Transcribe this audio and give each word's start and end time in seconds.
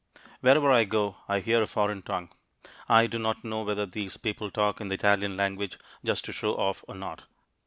Wherever 0.39 0.71
I 0.71 0.85
go, 0.85 1.17
I 1.27 1.41
hear 1.41 1.61
a 1.61 1.67
foreign 1.67 2.01
tongue. 2.01 2.31
I 2.89 3.05
do 3.05 3.19
not 3.19 3.43
know 3.43 3.61
whether 3.61 3.85
these 3.85 4.17
people 4.17 4.49
talk 4.49 4.81
in 4.81 4.87
the 4.87 4.95
Italian 4.95 5.37
language 5.37 5.77
just 6.03 6.25
to 6.25 6.31
show 6.31 6.55
off 6.55 6.83
or 6.87 6.95
not. 6.95 7.25